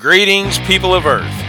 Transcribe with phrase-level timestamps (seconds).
[0.00, 1.44] Greetings, people of Earth.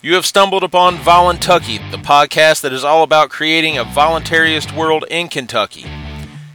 [0.00, 5.04] You have stumbled upon Voluntucky, the podcast that is all about creating a voluntarist world
[5.10, 5.84] in Kentucky.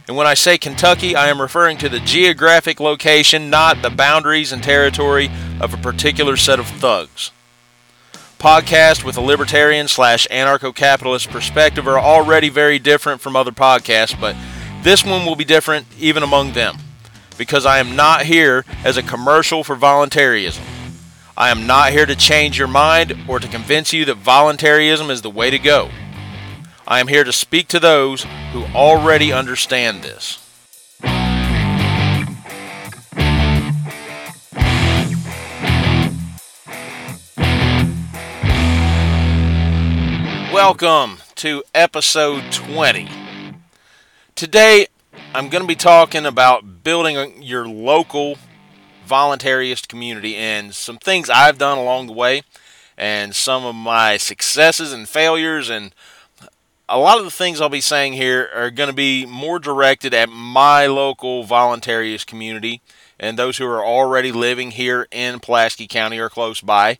[0.08, 4.50] And when I say Kentucky, I am referring to the geographic location, not the boundaries
[4.50, 5.30] and territory
[5.60, 7.30] of a particular set of thugs.
[8.40, 14.20] Podcasts with a libertarian slash anarcho capitalist perspective are already very different from other podcasts,
[14.20, 14.34] but
[14.82, 16.78] this one will be different even among them
[17.38, 20.64] because I am not here as a commercial for voluntarism.
[21.38, 25.20] I am not here to change your mind or to convince you that voluntarism is
[25.20, 25.90] the way to go.
[26.88, 30.42] I am here to speak to those who already understand this.
[40.50, 43.10] Welcome to episode 20.
[44.34, 44.86] Today,
[45.34, 48.38] I'm going to be talking about building your local
[49.06, 52.42] voluntarist community and some things I've done along the way
[52.96, 55.94] and some of my successes and failures and
[56.88, 60.14] a lot of the things I'll be saying here are going to be more directed
[60.14, 62.80] at my local voluntarist community
[63.18, 66.98] and those who are already living here in Pulaski County or close by.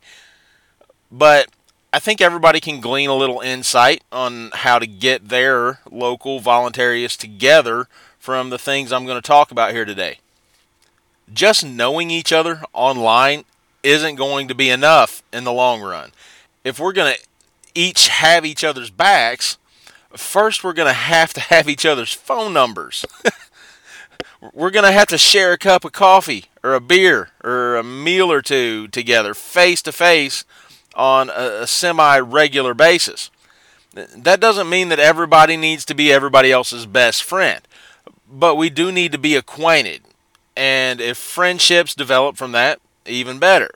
[1.10, 1.48] But
[1.92, 7.16] I think everybody can glean a little insight on how to get their local voluntarists
[7.16, 7.86] together
[8.18, 10.18] from the things I'm going to talk about here today
[11.32, 13.44] just knowing each other online
[13.82, 16.10] isn't going to be enough in the long run.
[16.64, 17.20] If we're going to
[17.74, 19.58] each have each other's backs,
[20.14, 23.04] first we're going to have to have each other's phone numbers.
[24.52, 27.84] we're going to have to share a cup of coffee or a beer or a
[27.84, 30.44] meal or two together face to face
[30.94, 33.30] on a, semi regular basis.
[33.94, 37.62] That doesn't mean that everybody needs to be everybody else's best friend,
[38.30, 40.02] but we do need to be acquainted
[40.56, 43.70] and if friendships develop from that, even better.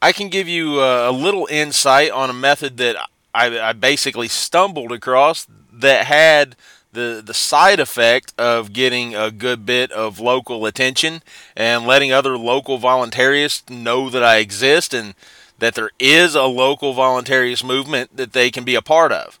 [0.00, 2.96] I can give you a, little insight on a method that
[3.32, 6.56] I, I basically stumbled across that had
[6.92, 11.22] the the side effect of getting a good bit of local attention
[11.56, 15.14] and letting other local voluntarists know that I exist and
[15.58, 19.38] that there is a local voluntarist movement that they can be a part of.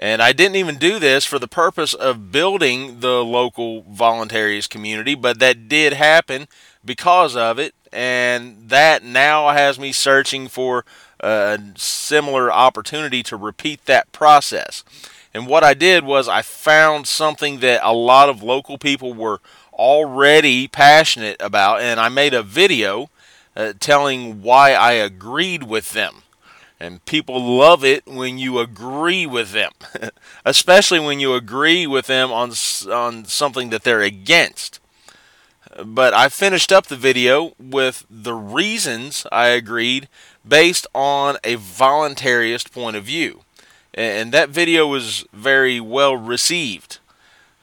[0.00, 5.14] And I didn't even do this for the purpose of building the local voluntarist community,
[5.14, 6.48] but that did happen
[6.82, 7.74] because of it.
[7.92, 10.86] And that now has me searching for
[11.20, 14.84] a similar opportunity to repeat that process.
[15.34, 19.40] And what I did was I found something that a lot of local people were
[19.74, 23.10] already passionate about, and I made a video
[23.54, 26.22] uh, telling why I agreed with them.
[26.80, 29.72] And people love it when you agree with them,
[30.46, 32.52] especially when you agree with them on,
[32.90, 34.80] on something that they're against.
[35.84, 40.08] But I finished up the video with the reasons I agreed
[40.46, 43.42] based on a voluntarist point of view.
[43.92, 46.98] And that video was very well received.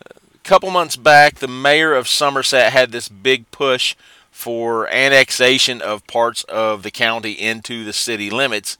[0.05, 3.95] A couple months back, the mayor of Somerset had this big push
[4.31, 8.77] for annexation of parts of the county into the city limits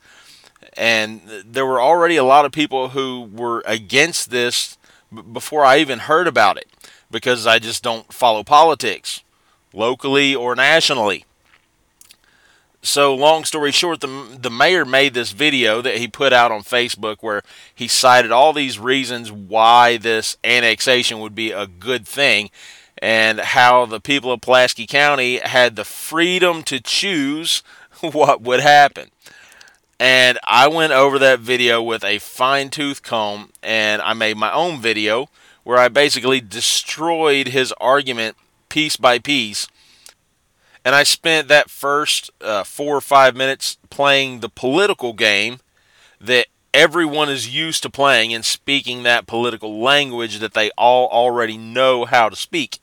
[0.78, 4.78] and there were already a lot of people who were against this
[5.32, 6.68] before I even heard about it
[7.10, 9.24] because I just don't follow politics
[9.74, 11.26] locally or nationally.
[12.82, 16.62] So, long story short, the, the mayor made this video that he put out on
[16.62, 17.42] Facebook where
[17.74, 22.50] he cited all these reasons why this annexation would be a good thing
[23.00, 27.62] and how the people of Pulaski County had the freedom to choose
[28.02, 29.10] what would happen.
[30.00, 34.52] And I went over that video with a fine tooth comb and I made my
[34.54, 35.28] own video
[35.64, 38.38] where I basically destroyed his argument
[38.70, 39.68] piece by piece.
[40.86, 45.60] And I spent that first uh, four or five minutes playing the political game
[46.22, 51.58] that everyone is used to playing and speaking that political language that they all already
[51.58, 52.80] know how to speak.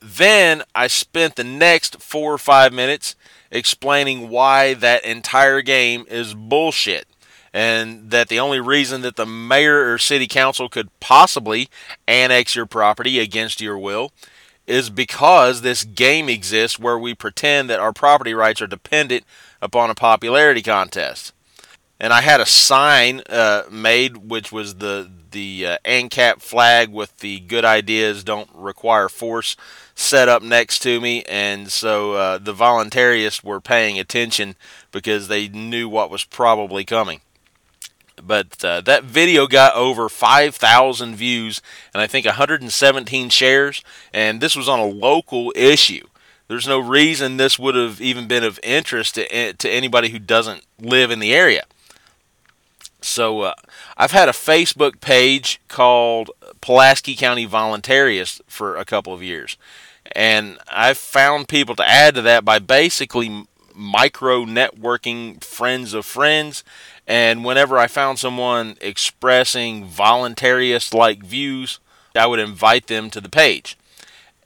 [0.00, 3.14] Then I spent the next four or five minutes
[3.52, 7.06] explaining why that entire game is bullshit
[7.52, 11.68] and that the only reason that the mayor or city council could possibly
[12.08, 14.10] annex your property against your will
[14.66, 19.24] is because this game exists where we pretend that our property rights are dependent
[19.60, 21.32] upon a popularity contest.
[22.02, 27.18] And I had a sign uh, made, which was the the uh, ANCAP flag with
[27.18, 29.56] the "Good ideas don't require force"
[29.94, 34.56] set up next to me, and so uh, the voluntarists were paying attention
[34.90, 37.20] because they knew what was probably coming.
[38.20, 41.62] But uh, that video got over 5,000 views
[41.94, 43.82] and I think 117 shares,
[44.12, 46.06] and this was on a local issue.
[46.48, 50.64] there's no reason this would have even been of interest to, to anybody who doesn't
[50.78, 51.64] live in the area.
[53.04, 53.54] So uh,
[53.96, 59.56] I've had a Facebook page called Pulaski County Voluntarist for a couple of years.
[60.14, 66.64] And I've found people to add to that by basically micro networking friends of friends.
[67.06, 71.80] And whenever I found someone expressing voluntarist like views,
[72.14, 73.76] I would invite them to the page.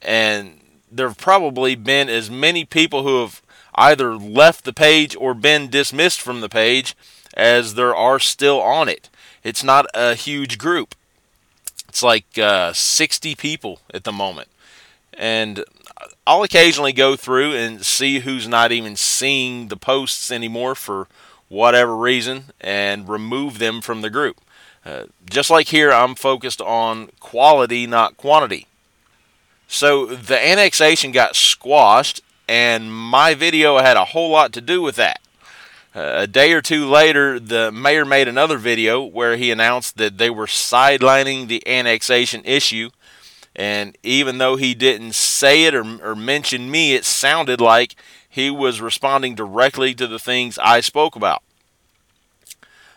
[0.01, 0.61] And
[0.91, 3.41] there have probably been as many people who have
[3.75, 6.95] either left the page or been dismissed from the page
[7.37, 9.09] as there are still on it.
[9.43, 10.95] It's not a huge group.
[11.87, 14.49] It's like uh, 60 people at the moment.
[15.13, 15.63] And
[16.25, 21.07] I'll occasionally go through and see who's not even seeing the posts anymore for
[21.47, 24.41] whatever reason and remove them from the group.
[24.85, 28.67] Uh, just like here, I'm focused on quality, not quantity.
[29.67, 34.95] So the annexation got squashed, and my video had a whole lot to do with
[34.95, 35.19] that.
[35.97, 40.19] Uh, a day or two later, the mayor made another video where he announced that
[40.19, 42.91] they were sidelining the annexation issue.
[43.55, 47.95] And even though he didn't say it or, or mention me, it sounded like
[48.29, 51.41] he was responding directly to the things I spoke about.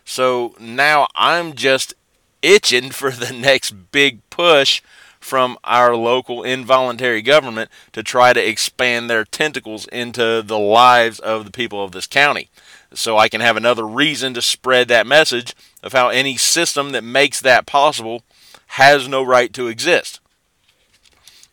[0.05, 1.95] So now I'm just
[2.43, 4.83] itching for the next big push
[5.19, 11.47] from our local involuntary government to try to expand their tentacles into the lives of
[11.47, 12.51] the people of this county
[12.95, 17.05] so I can have another reason to spread that message of how any system that
[17.05, 18.23] makes that possible
[18.69, 20.21] has no right to exist.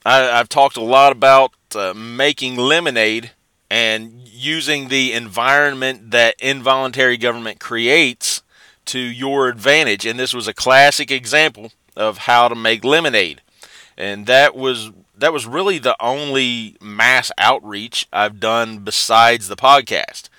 [0.05, 3.31] I, have talked a lot about uh, making lemonade
[3.69, 8.41] and using the environment that involuntary government creates
[8.85, 10.05] to your advantage.
[10.05, 13.41] And this was a classic example of how to make lemonade.
[13.97, 20.29] And that was that was really the only mass outreach I've done besides the podcast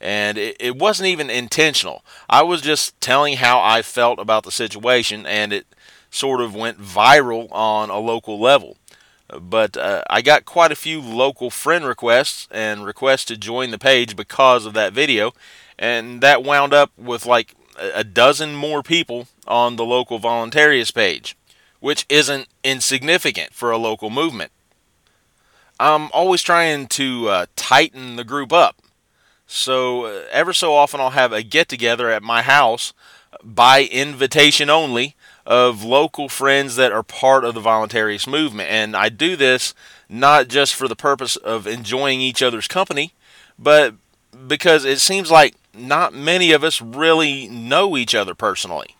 [0.00, 2.04] and it, it wasn't even intentional.
[2.28, 5.66] I was just telling how I felt about the situation, and it
[6.10, 8.76] sort of went viral on a local level.
[9.38, 13.78] But uh, I got quite a few local friend requests and requests to join the
[13.78, 15.32] page because of that video,
[15.78, 21.36] and that wound up with like a dozen more people on the local voluntarist page,
[21.80, 24.50] which isn't insignificant for a local movement.
[25.78, 28.76] I'm always trying to uh, tighten the group up
[29.48, 32.92] so uh, ever so often I'll have a get together at my house
[33.42, 35.16] by invitation only
[35.46, 38.68] of local friends that are part of the voluntarist movement.
[38.70, 39.74] And I do this
[40.06, 43.14] not just for the purpose of enjoying each other's company,
[43.58, 43.94] but
[44.46, 48.96] because it seems like not many of us really know each other personally.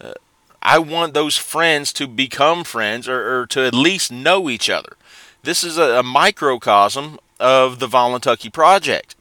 [0.00, 0.14] Uh,
[0.62, 4.96] I want those friends to become friends or, or, to at least know each other.
[5.42, 9.14] This is a, a microcosm of the Voluntucky Project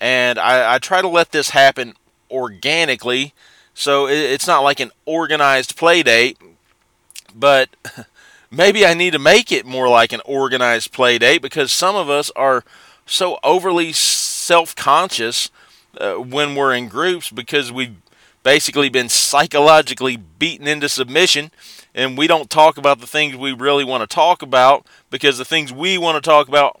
[0.00, 1.94] and I, I try to let this happen
[2.30, 3.34] organically.
[3.74, 6.38] So it, it's not like an organized play date,
[7.34, 7.70] but
[8.50, 12.08] maybe I need to make it more like an organized play date because some of
[12.10, 12.64] us are
[13.04, 15.50] so overly self-conscious
[15.98, 17.96] uh, when we're in groups because we've
[18.42, 21.50] basically been psychologically beaten into submission
[21.94, 25.44] and we don't talk about the things we really want to talk about because the
[25.44, 26.80] things we want to talk about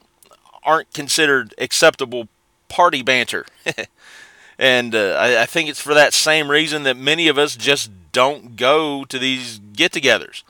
[0.62, 2.28] aren't considered acceptable
[2.68, 3.46] party banter.
[4.58, 7.90] and uh, I, I, think it's for that same reason that many of us just
[8.12, 10.42] don't go to these get togethers.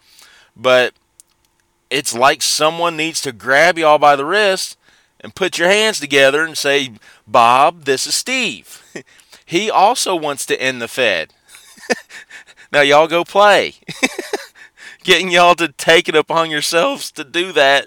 [0.56, 0.94] But
[1.90, 4.76] it's like someone needs to grab y'all by the wrist
[5.20, 6.92] and put your hands together and say,
[7.26, 8.82] Bob, this is Steve.
[9.46, 11.32] he also wants to end the Fed.
[12.72, 13.74] now, y'all go play.
[15.04, 17.86] Getting y'all to take it upon yourselves to do that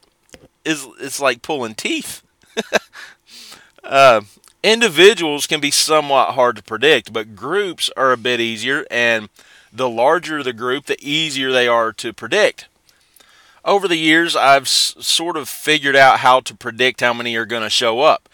[0.64, 2.24] is it's like pulling teeth.
[3.90, 4.22] Uh,
[4.62, 9.30] individuals can be somewhat hard to predict, but groups are a bit easier, and
[9.74, 12.68] the larger the group, the easier they are to predict.
[13.66, 17.48] Over the years, I've s- sort of figured out how to predict how many are
[17.48, 18.30] going to show up.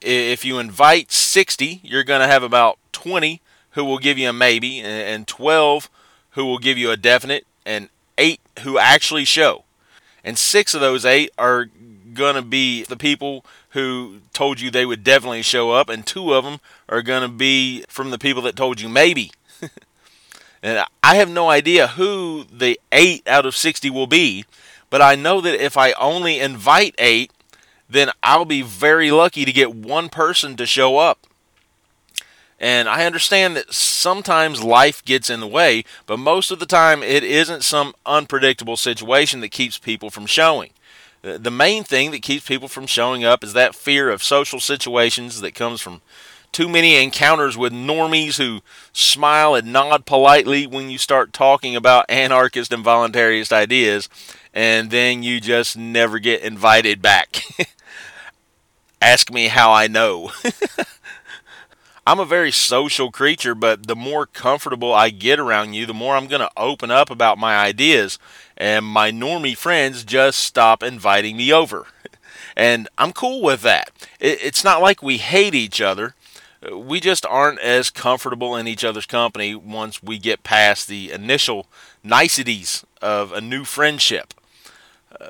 [0.00, 3.42] If you invite 60, you're going to have about 20
[3.72, 5.90] who will give you a maybe, and 12
[6.30, 9.64] who will give you a definite, and 8 who actually show.
[10.24, 11.68] And 6 of those 8 are
[12.14, 13.44] going to be the people
[13.74, 17.28] who told you they would definitely show up, and two of them are going to
[17.28, 19.32] be from the people that told you maybe.
[20.62, 24.44] and I have no idea who the eight out of 60 will be,
[24.90, 27.32] but I know that if I only invite eight,
[27.88, 31.26] then I'll be very lucky to get one person to show up.
[32.60, 37.02] And I understand that sometimes life gets in the way, but most of the time
[37.02, 40.70] it isn't some unpredictable situation that keeps people from showing.
[41.24, 45.40] The main thing that keeps people from showing up is that fear of social situations
[45.40, 46.02] that comes from
[46.52, 48.60] too many encounters with normies who
[48.92, 54.08] smile and nod politely when you start talking about anarchist and voluntarist ideas,
[54.52, 57.42] and then you just never get invited back.
[59.00, 60.30] Ask me how I know.
[62.06, 66.16] I'm a very social creature, but the more comfortable I get around you, the more
[66.16, 68.18] I'm going to open up about my ideas,
[68.56, 71.86] and my normie friends just stop inviting me over.
[72.56, 73.90] And I'm cool with that.
[74.20, 76.14] It's not like we hate each other.
[76.72, 81.66] We just aren't as comfortable in each other's company once we get past the initial
[82.04, 84.34] niceties of a new friendship.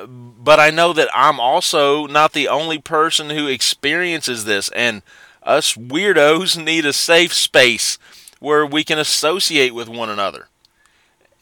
[0.07, 5.03] But I know that I'm also not the only person who experiences this, and
[5.45, 7.99] us weirdos need a safe space
[8.41, 10.49] where we can associate with one another.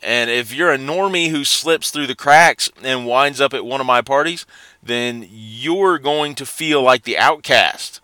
[0.03, 3.81] And if you're a normie who slips through the cracks and winds up at one
[3.81, 4.45] of my parties,
[4.83, 8.01] then you're going to feel like the outcast.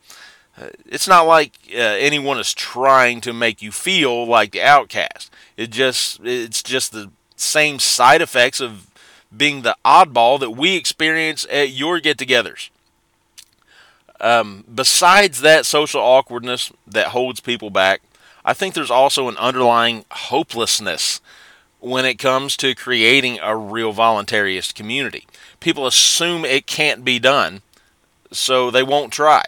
[0.56, 5.32] Uh, it's not like uh, anyone is trying to make you feel like the outcast.
[5.56, 8.86] It just it's just the same side effects of
[9.36, 12.70] being the oddball that we experience at your get-togethers.
[14.20, 18.02] Um, besides that social awkwardness that holds people back,
[18.44, 21.20] I think there's also an underlying hopelessness
[21.80, 25.26] when it comes to creating a real voluntarist community.
[25.60, 27.62] People assume it can't be done,
[28.32, 29.44] so they won't try.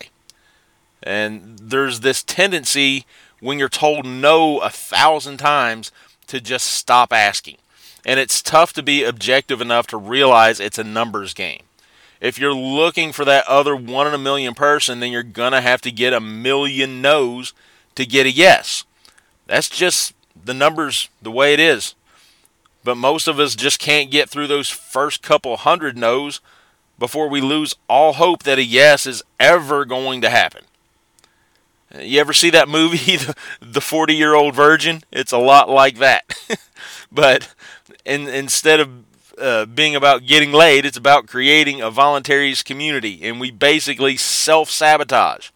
[1.02, 3.06] And there's this tendency
[3.40, 5.90] when you're told no a thousand times
[6.28, 7.56] to just stop asking.
[8.04, 11.62] And it's tough to be objective enough to realize it's a numbers game
[12.20, 15.60] if you're looking for that other one in a million person, then you're going to
[15.60, 17.52] have to get a million no's
[17.94, 18.84] to get a yes.
[19.46, 21.94] That's just the numbers the way it is.
[22.84, 26.40] But most of us just can't get through those first couple hundred no's
[26.98, 30.64] before we lose all hope that a yes is ever going to happen.
[31.98, 33.18] You ever see that movie,
[33.60, 35.02] The 40 Year Old Virgin?
[35.10, 36.32] It's a lot like that.
[37.12, 37.52] but
[38.04, 38.90] in, instead of
[39.40, 40.84] uh, being about getting laid.
[40.84, 45.50] It's about creating a voluntarist community, and we basically self sabotage.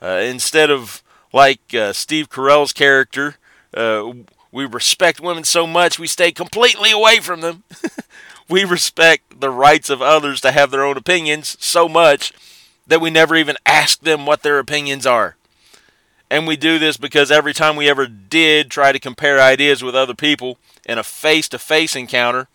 [0.00, 3.36] Uh, instead of like uh, Steve Carell's character,
[3.74, 4.12] uh,
[4.52, 7.64] we respect women so much we stay completely away from them.
[8.48, 12.32] we respect the rights of others to have their own opinions so much
[12.86, 15.36] that we never even ask them what their opinions are.
[16.30, 19.94] And we do this because every time we ever did try to compare ideas with
[19.94, 22.48] other people in a face to face encounter,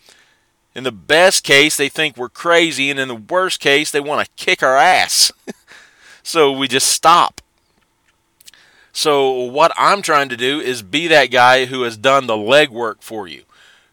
[0.74, 4.26] in the best case, they think we're crazy, and in the worst case, they want
[4.26, 5.30] to kick our ass.
[6.22, 7.40] so we just stop.
[8.92, 13.00] So, what I'm trying to do is be that guy who has done the legwork
[13.00, 13.44] for you,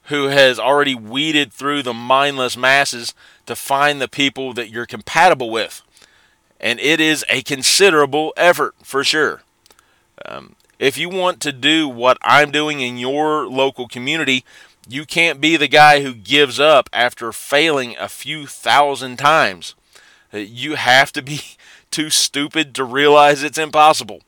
[0.03, 3.13] who has already weeded through the mindless masses
[3.45, 5.81] to find the people that you're compatible with.
[6.59, 9.41] And it is a considerable effort for sure.
[10.25, 14.43] Um, if you want to do what I'm doing in your local community,
[14.89, 19.75] you can't be the guy who gives up after failing a few thousand times.
[20.33, 21.41] You have to be
[21.91, 24.21] too stupid to realize it's impossible.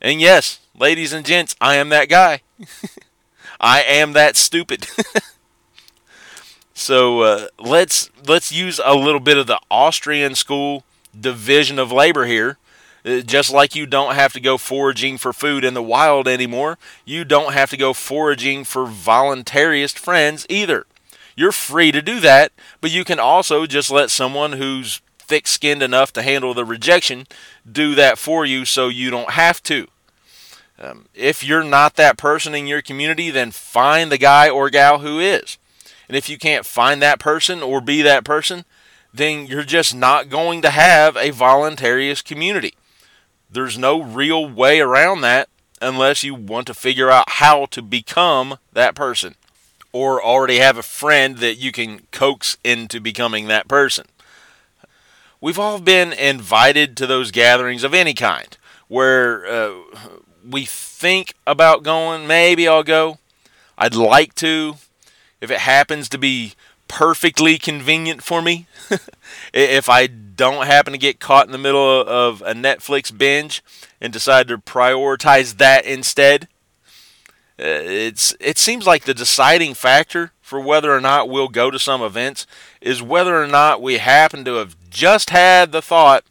[0.00, 2.42] And yes, ladies and gents, I am that guy.
[3.60, 4.88] I am that stupid.
[6.74, 10.84] so uh, let's let's use a little bit of the Austrian school
[11.18, 12.58] division of labor here
[13.04, 17.24] just like you don't have to go foraging for food in the wild anymore, you
[17.24, 20.86] don't have to go foraging for voluntarist friends either.
[21.34, 25.82] You're free to do that, but you can also just let someone who's thick skinned
[25.82, 27.26] enough to handle the rejection
[27.70, 29.88] do that for you so you don't have to.
[30.78, 34.98] Um, if you're not that person in your community, then find the guy or gal
[34.98, 35.58] who is.
[36.08, 38.64] And if you can't find that person or be that person,
[39.14, 42.74] then you're just not going to have a voluntarist community.
[43.52, 45.48] There's no real way around that
[45.80, 49.34] unless you want to figure out how to become that person
[49.92, 54.06] or already have a friend that you can coax into becoming that person.
[55.38, 58.56] We've all been invited to those gatherings of any kind
[58.88, 59.74] where uh,
[60.48, 63.18] we think about going, maybe I'll go.
[63.76, 64.76] I'd like to.
[65.40, 66.54] If it happens to be
[66.92, 68.66] perfectly convenient for me,
[69.54, 73.64] if I don't happen to get caught in the middle of a Netflix binge
[73.98, 76.48] and decide to prioritize that instead,
[77.58, 81.78] uh, it's it seems like the deciding factor for whether or not we'll go to
[81.78, 82.46] some events
[82.82, 86.24] is whether or not we happen to have just had the thought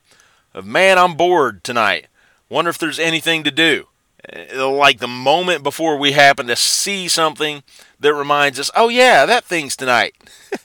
[0.53, 2.05] of man I'm bored tonight.
[2.49, 3.87] Wonder if there's anything to do.
[4.27, 7.63] Uh, like the moment before we happen to see something
[7.99, 10.15] that reminds us, oh yeah, that thing's tonight.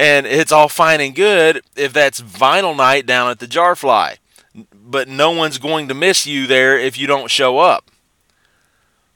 [0.00, 4.16] And it's all fine and good if that's vinyl night down at the Jarfly.
[4.74, 7.90] But no one's going to miss you there if you don't show up.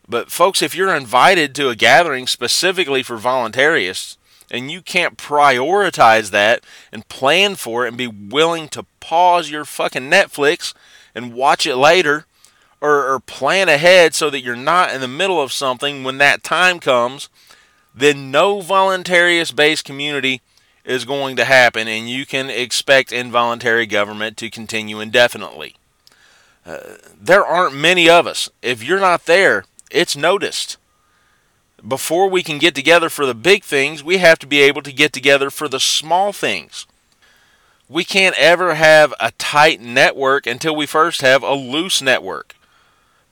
[0.06, 4.18] But, folks, if you're invited to a gathering specifically for voluntarists
[4.50, 6.62] and you can't prioritize that
[6.92, 10.74] and plan for it and be willing to pause your fucking Netflix
[11.14, 12.26] and watch it later
[12.84, 16.44] or, or plan ahead so that you're not in the middle of something when that
[16.44, 17.30] time comes,
[17.94, 20.42] then no voluntarist based community
[20.84, 25.76] is going to happen and you can expect involuntary government to continue indefinitely.
[26.66, 26.78] Uh,
[27.18, 28.50] there aren't many of us.
[28.60, 30.76] If you're not there, it's noticed.
[31.86, 34.92] Before we can get together for the big things, we have to be able to
[34.92, 36.86] get together for the small things.
[37.88, 42.54] We can't ever have a tight network until we first have a loose network.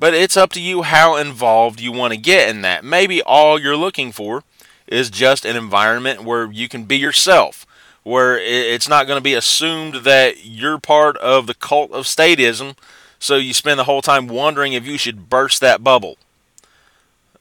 [0.03, 2.85] But it's up to you how involved you want to get in that.
[2.85, 4.43] Maybe all you're looking for
[4.89, 7.65] is just an environment where you can be yourself,
[8.03, 12.77] where it's not going to be assumed that you're part of the cult of statism,
[13.21, 16.19] so you spend the whole time wondering if you should burst that bubble.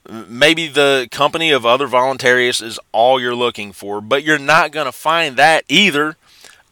[0.08, 4.86] Maybe the company of other voluntarists is all you're looking for, but you're not going
[4.86, 6.16] to find that either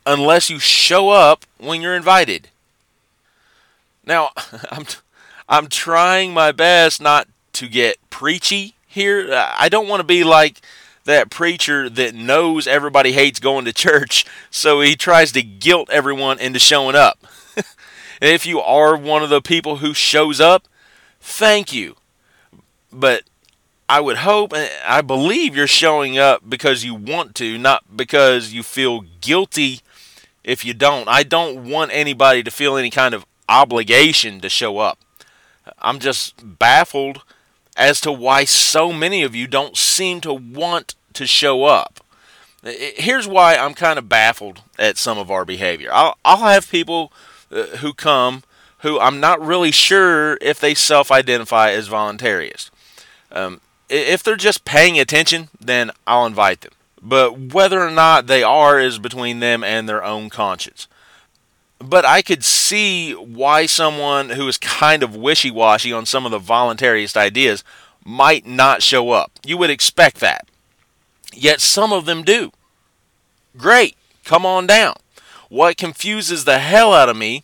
[0.05, 2.49] unless you show up when you're invited.
[4.05, 4.29] Now,
[4.69, 4.85] I'm
[5.49, 9.29] I'm trying my best not to get preachy here.
[9.33, 10.61] I don't want to be like
[11.05, 16.37] that preacher that knows everybody hates going to church, so he tries to guilt everyone
[16.39, 17.25] into showing up.
[17.55, 17.65] and
[18.21, 20.67] if you are one of the people who shows up,
[21.19, 21.95] thank you.
[22.93, 23.23] But
[23.89, 28.53] I would hope and I believe you're showing up because you want to, not because
[28.53, 29.81] you feel guilty
[30.43, 31.07] if you don't.
[31.07, 34.99] I don't want anybody to feel any kind of obligation to show up.
[35.81, 37.23] I'm just baffled
[37.77, 42.03] as to why so many of you don't seem to want to show up.
[42.63, 45.89] Here's why I'm kind of baffled at some of our behavior.
[45.93, 47.11] I'll, I'll have people
[47.51, 48.43] uh, who come
[48.79, 52.69] who I'm not really sure if they self identify as voluntarists.
[53.31, 56.71] Um, if they're just paying attention, then I'll invite them.
[57.01, 60.87] But whether or not they are is between them and their own conscience.
[61.79, 66.31] But I could see why someone who is kind of wishy washy on some of
[66.31, 67.63] the voluntarist ideas
[68.03, 69.31] might not show up.
[69.45, 70.47] You would expect that.
[71.33, 72.51] Yet some of them do.
[73.57, 74.95] Great, come on down.
[75.49, 77.43] What confuses the hell out of me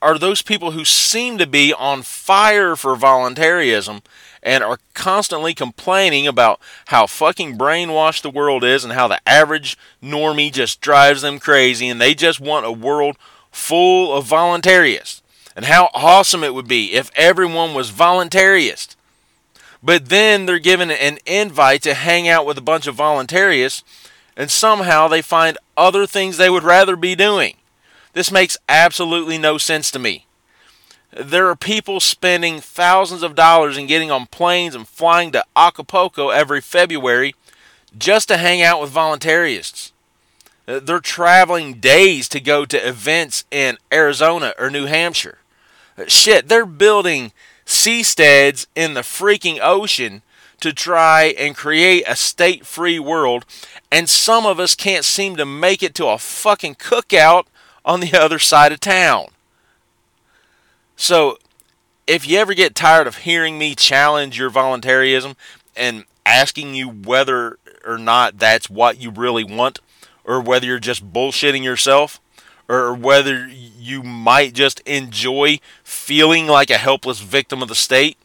[0.00, 4.02] are those people who seem to be on fire for voluntarism
[4.42, 9.78] and are constantly complaining about how fucking brainwashed the world is and how the average
[10.02, 13.16] normie just drives them crazy and they just want a world
[13.52, 15.20] full of voluntarists
[15.54, 18.96] and how awesome it would be if everyone was voluntarist.
[19.82, 23.82] But then they're given an invite to hang out with a bunch of voluntarists
[24.36, 27.56] and somehow they find other things they would rather be doing.
[28.14, 30.26] This makes absolutely no sense to me.
[31.10, 36.30] There are people spending thousands of dollars and getting on planes and flying to Acapulco
[36.30, 37.34] every February
[37.96, 39.92] just to hang out with voluntarists.
[40.66, 45.38] Uh, they're traveling days to go to events in Arizona or New Hampshire.
[45.98, 47.32] Uh, shit, they're building
[47.66, 50.22] seasteads in the freaking ocean
[50.60, 53.44] to try and create a state free world,
[53.90, 57.46] and some of us can't seem to make it to a fucking cookout
[57.84, 59.26] on the other side of town.
[60.96, 61.38] So,
[62.06, 65.34] if you ever get tired of hearing me challenge your voluntarism
[65.76, 69.80] and asking you whether or not that's what you really want,
[70.24, 72.20] or whether you're just bullshitting yourself,
[72.68, 78.16] or whether you might just enjoy feeling like a helpless victim of the state,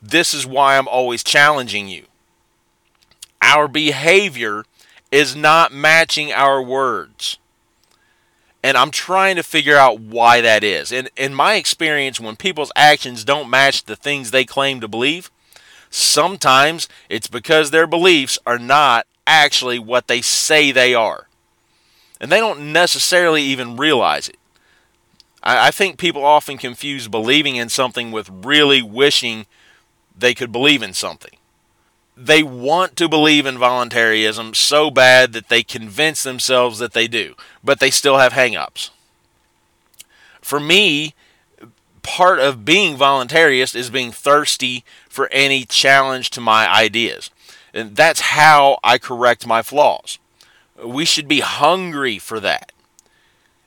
[0.00, 2.04] this is why I'm always challenging you.
[3.42, 4.64] Our behavior
[5.10, 7.38] is not matching our words.
[8.62, 10.92] And I'm trying to figure out why that is.
[10.92, 15.30] And in my experience, when people's actions don't match the things they claim to believe,
[15.90, 21.27] sometimes it's because their beliefs are not actually what they say they are.
[22.20, 24.38] And they don't necessarily even realize it.
[25.42, 29.46] I, I think people often confuse believing in something with really wishing
[30.16, 31.38] they could believe in something
[32.18, 37.34] they want to believe in voluntarism so bad that they convince themselves that they do,
[37.62, 38.90] but they still have hangups.
[40.40, 41.14] For me,
[42.02, 47.30] part of being voluntarist is being thirsty for any challenge to my ideas.
[47.72, 50.18] And that's how I correct my flaws.
[50.84, 52.72] We should be hungry for that.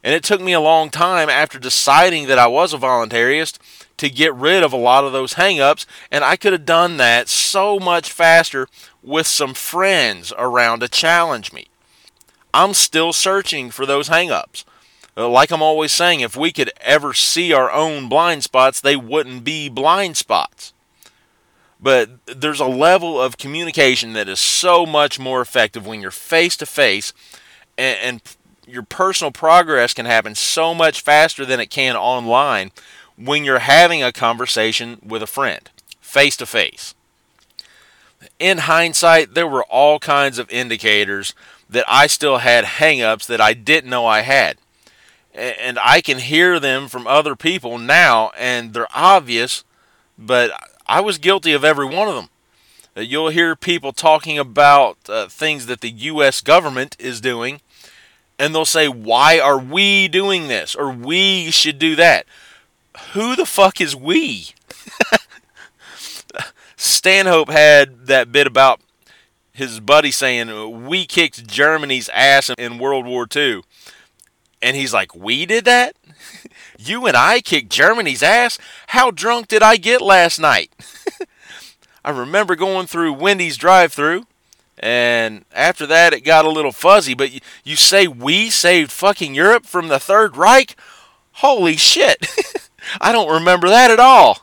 [0.04, 3.60] And it took me a long time after deciding that I was a voluntarist
[3.98, 7.30] to get rid of a lot of those hangups, and I could have done that
[7.30, 8.68] so much faster
[9.04, 11.68] with some friends around to challenge me.
[12.54, 14.64] I'm still searching for those hangups.
[15.16, 18.96] Uh, like I'm always saying, if we could ever see our own blind spots, they
[18.96, 20.74] wouldn't be blind spots.
[21.82, 26.56] But there's a level of communication that is so much more effective when you're face
[26.58, 27.12] to face,
[27.78, 28.22] and
[28.68, 32.72] your personal progress can happen so much faster than it can online
[33.18, 36.94] when you're having a conversation with a friend, face to face.
[38.38, 41.34] In hindsight, there were all kinds of indicators
[41.68, 44.58] that I still had hangups that I didn't know I had.
[45.34, 49.64] And I can hear them from other people now, and they're obvious,
[50.18, 50.52] but
[50.92, 52.28] I was guilty of every one of them.
[52.98, 56.42] Uh, you'll hear people talking about uh, things that the U.S.
[56.42, 57.62] government is doing,
[58.38, 60.76] and they'll say, Why are we doing this?
[60.76, 62.26] Or we should do that.
[63.14, 64.50] Who the fuck is we?
[66.76, 68.82] Stanhope had that bit about
[69.54, 73.62] his buddy saying, We kicked Germany's ass in World War II.
[74.62, 75.96] And he's like, We did that?
[76.78, 78.58] you and I kicked Germany's ass?
[78.88, 80.72] How drunk did I get last night?
[82.06, 84.26] I remember going through Wendy's drive through,
[84.80, 87.14] and after that it got a little fuzzy.
[87.14, 90.76] But you, you say we saved fucking Europe from the Third Reich?
[91.34, 92.26] Holy shit!
[93.02, 94.40] I don't remember that at all.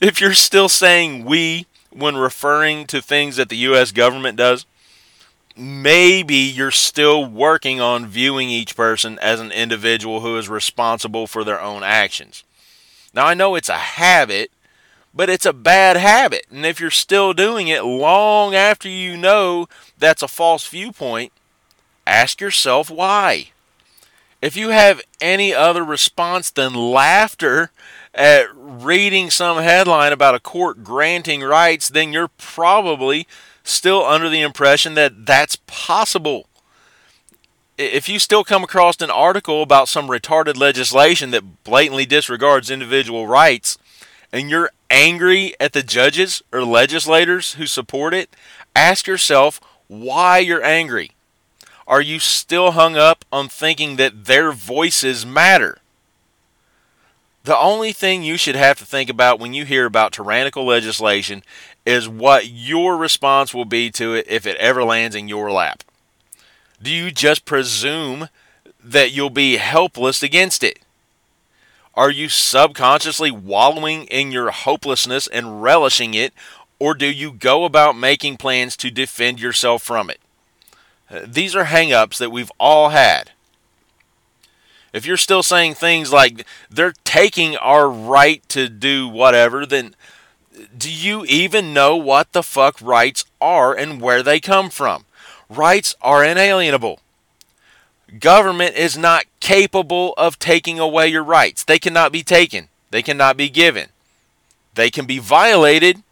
[0.00, 3.92] if you're still saying we when referring to things that the U.S.
[3.92, 4.64] government does,
[5.60, 11.44] maybe you're still working on viewing each person as an individual who is responsible for
[11.44, 12.44] their own actions.
[13.12, 14.50] Now, I know it's a habit,
[15.14, 16.46] but it's a bad habit.
[16.50, 19.68] And if you're still doing it long after you know
[19.98, 21.32] that's a false viewpoint,
[22.06, 23.50] ask yourself why.
[24.40, 27.70] If you have any other response than laughter
[28.14, 33.26] at reading some headline about a court granting rights, then you're probably
[33.72, 36.46] still under the impression that that's possible.
[37.78, 43.26] If you still come across an article about some retarded legislation that blatantly disregards individual
[43.26, 43.78] rights,
[44.32, 48.30] and you're angry at the judges or legislators who support it,
[48.76, 51.12] ask yourself why you're angry.
[51.86, 55.78] Are you still hung up on thinking that their voices matter?
[57.42, 61.42] The only thing you should have to think about when you hear about tyrannical legislation
[61.86, 65.82] is what your response will be to it if it ever lands in your lap.
[66.82, 68.28] Do you just presume
[68.82, 70.80] that you'll be helpless against it?
[71.94, 76.32] Are you subconsciously wallowing in your hopelessness and relishing it,
[76.78, 80.20] or do you go about making plans to defend yourself from it?
[81.26, 83.32] These are hangups that we've all had.
[84.92, 89.94] If you're still saying things like they're taking our right to do whatever, then
[90.76, 95.04] do you even know what the fuck rights are and where they come from?
[95.48, 97.00] Rights are inalienable.
[98.18, 101.62] Government is not capable of taking away your rights.
[101.62, 103.88] They cannot be taken, they cannot be given.
[104.74, 106.02] They can be violated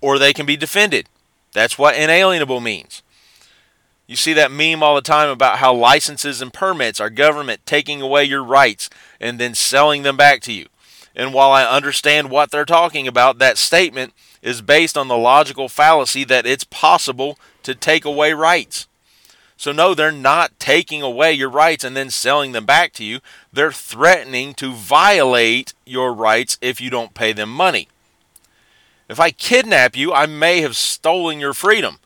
[0.00, 1.08] or they can be defended.
[1.52, 3.02] That's what inalienable means.
[4.06, 8.00] You see that meme all the time about how licenses and permits are government taking
[8.00, 8.88] away your rights
[9.20, 10.66] and then selling them back to you.
[11.18, 15.68] And while I understand what they're talking about, that statement is based on the logical
[15.68, 18.86] fallacy that it's possible to take away rights.
[19.56, 23.18] So, no, they're not taking away your rights and then selling them back to you.
[23.52, 27.88] They're threatening to violate your rights if you don't pay them money.
[29.08, 31.98] If I kidnap you, I may have stolen your freedom.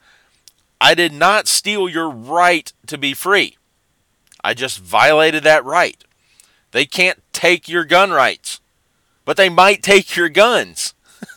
[0.80, 3.58] I did not steal your right to be free.
[4.42, 6.02] I just violated that right.
[6.70, 8.61] They can't take your gun rights,
[9.32, 10.92] but they might take your guns.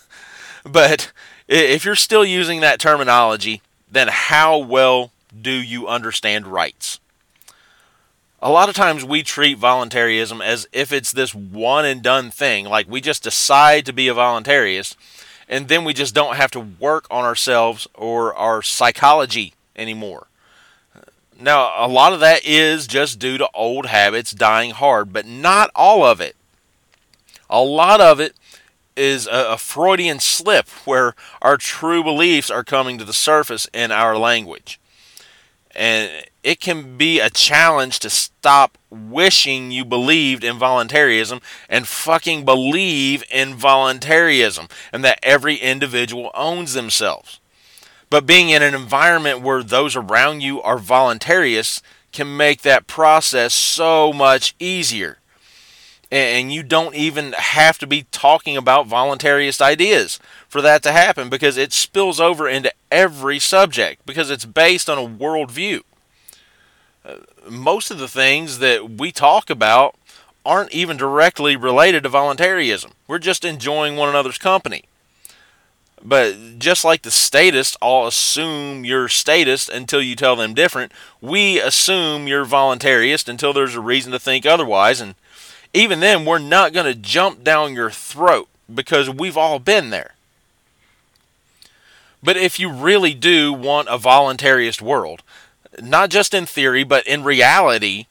[0.66, 1.14] but
[1.48, 7.00] if you're still using that terminology, then how well do you understand rights?
[8.42, 12.66] A lot of times we treat voluntarism as if it's this one and done thing,
[12.66, 14.98] like we just decide to be a voluntarist
[15.48, 20.28] and then we just don't have to work on ourselves or our psychology anymore.
[21.40, 25.72] Now, a lot of that is just due to old habits dying hard, but not
[25.74, 26.36] all of it.
[27.50, 28.36] A lot of it
[28.96, 33.92] is a, a, Freudian slip where our true beliefs are coming to the surface in
[33.92, 34.80] our language.
[35.76, 42.46] And it can be a challenge to stop wishing you believed in voluntarism and fucking
[42.46, 47.42] believe in voluntarism and that every individual owns themselves.
[48.10, 51.82] But being in an environment where those around you are voluntarists
[52.14, 55.18] can make that process so much easier.
[56.16, 61.28] And you don't even have to be talking about voluntarist ideas for that to happen
[61.28, 65.82] because it spills over into every subject because it's based on a worldview.
[67.04, 67.16] Uh,
[67.50, 69.96] most of the things that we talk about
[70.46, 72.92] aren't even directly related to voluntarism.
[73.10, 74.86] We're just enjoying one another's company.
[76.02, 81.60] But just like the statists all assume you're statist until you tell them different, we
[81.60, 85.02] assume you're voluntarist until there's a reason to think otherwise.
[85.02, 85.16] And
[85.76, 90.16] even then, we're not going to jump down your throat because we've all been there.
[92.24, 95.22] But if you really do want a voluntarist world,
[95.82, 98.08] not just in theory, but in reality,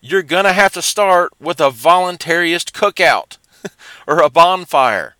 [0.00, 3.36] you're going to have to start with a voluntarist cookout
[4.06, 5.14] or a bonfire.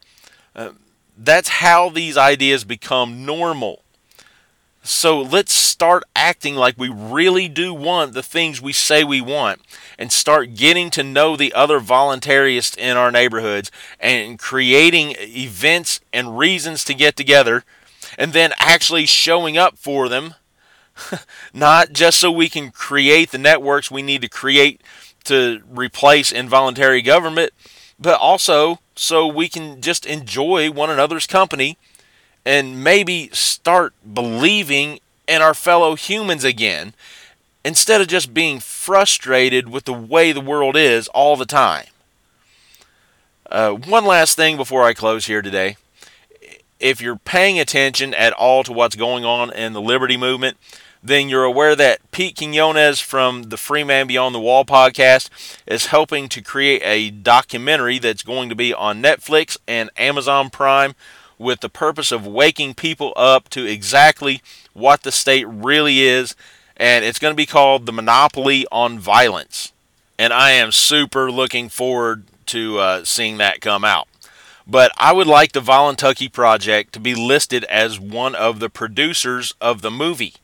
[0.55, 0.71] Uh,
[1.17, 3.83] that's how these ideas become normal.
[4.87, 9.61] So let's start acting like we really do want the things we say we want
[9.99, 16.39] and start getting to know the other voluntarists in our neighborhoods and creating events and
[16.39, 17.65] reasons to get together
[18.17, 20.35] and then actually showing up for them,
[21.53, 24.81] not just so we can create the networks we need to create
[25.25, 27.53] to replace involuntary government,
[27.99, 31.77] but also so we can just enjoy one another's company
[32.47, 36.95] and maybe start believing in our fellow humans again
[37.65, 41.87] instead of just being frustrated with the way the world is all the time.
[43.51, 45.77] Uh, one last thing before I close here today
[46.79, 50.57] if you're paying attention at all to what's going on in the liberty movement,
[51.03, 55.31] then you're aware that Pete Quinones from the Free Man Beyond the Wall podcast
[55.67, 60.95] is helping to create a documentary that's going to be on Netflix and Amazon Prime
[61.39, 66.35] with the purpose of waking people up to exactly what the state really is.
[66.77, 69.73] And it's going to be called The Monopoly on Violence.
[70.19, 74.09] And I am super looking forward to uh, seeing that come out.
[74.67, 79.55] But I would like the Voluntucky Project to be listed as one of the producers
[79.61, 80.35] of the movie.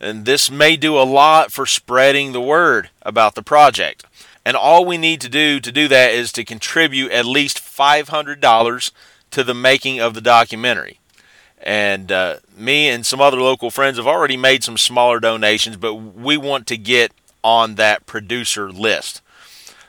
[0.00, 4.04] And this may do a lot for spreading the word about the project.
[4.44, 8.90] And all we need to do to do that is to contribute at least $500
[9.36, 10.98] to the making of the documentary.
[11.62, 15.92] And uh, me and some other local friends have already made some smaller donations, but
[15.94, 17.12] we want to get
[17.44, 19.20] on that producer list.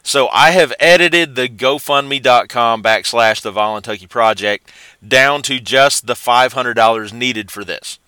[0.04, 4.70] So I have edited the GoFundMe.com backslash the Voluntucky Project
[5.06, 8.00] down to just the $500 needed for this.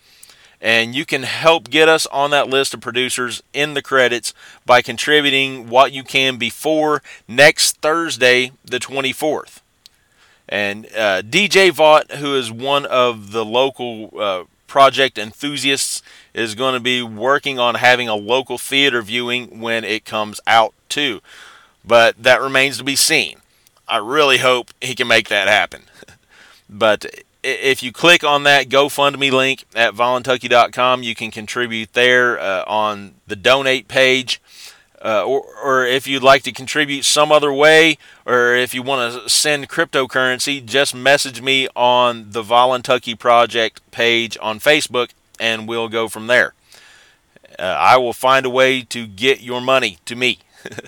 [0.59, 4.33] And you can help get us on that list of producers in the credits
[4.65, 9.58] by contributing what you can before next Thursday, the 24th.
[10.49, 16.01] And uh, DJ Vaught, who is one of the local uh, project enthusiasts,
[16.33, 20.73] is going to be working on having a local theater viewing when it comes out,
[20.89, 21.21] too
[21.89, 23.39] but that remains to be seen.
[23.87, 25.83] I really hope he can make that happen.
[26.69, 27.05] but
[27.43, 33.15] if you click on that GoFundMe link at voluntucky.com, you can contribute there uh, on
[33.27, 34.41] the donate page.
[35.03, 39.13] Uh, or, or if you'd like to contribute some other way, or if you want
[39.13, 45.87] to send cryptocurrency, just message me on the Voluntucky Project page on Facebook, and we'll
[45.87, 46.53] go from there.
[47.57, 50.39] Uh, I will find a way to get your money to me.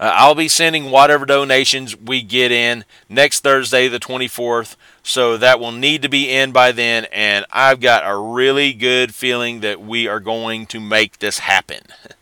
[0.00, 4.76] Uh, I'll be sending whatever donations we get in next Thursday, the 24th.
[5.02, 7.06] So that will need to be in by then.
[7.06, 11.80] And I've got a really good feeling that we are going to make this happen.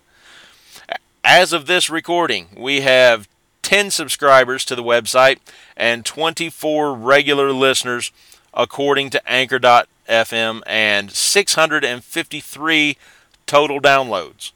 [1.29, 3.27] As of this recording, we have
[3.63, 5.39] 10 subscribers to the website
[5.77, 8.13] and 24 regular listeners,
[8.55, 12.97] according to Anchor.fm, and 653
[13.45, 14.53] total downloads.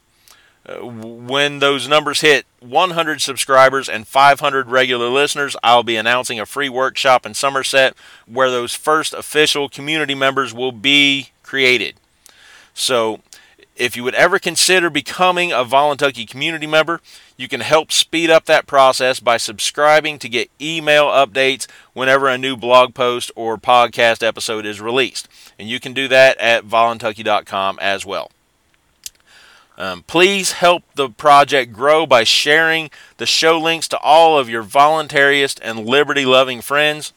[0.65, 6.45] Uh, when those numbers hit 100 subscribers and 500 regular listeners, I'll be announcing a
[6.45, 11.95] free workshop in Somerset where those first official community members will be created.
[12.73, 13.19] So,
[13.75, 17.01] if you would ever consider becoming a Voluntucky community member,
[17.37, 22.37] you can help speed up that process by subscribing to get email updates whenever a
[22.37, 25.27] new blog post or podcast episode is released.
[25.57, 28.31] And you can do that at voluntucky.com as well.
[29.77, 34.63] Um, please help the project grow by sharing the show links to all of your
[34.63, 37.13] voluntarist and liberty loving friends.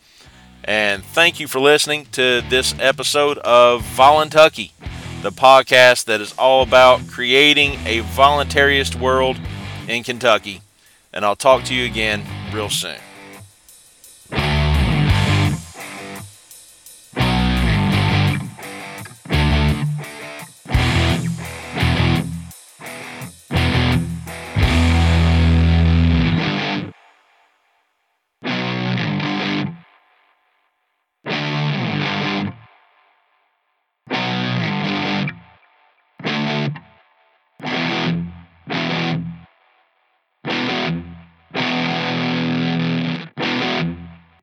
[0.63, 4.71] And thank you for listening to this episode of Voluntucky,
[5.25, 9.39] the podcast that is all about creating a voluntarist world
[9.89, 10.61] in Kentucky.
[11.15, 12.99] And I'll talk to you again real soon.